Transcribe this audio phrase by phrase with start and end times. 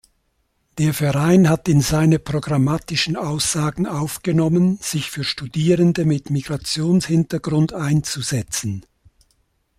[0.79, 8.83] Der Verein hat in seine programmatischen Aussagen aufgenommen, sich für Studierende mit Migrationshintergrund einzusetzen.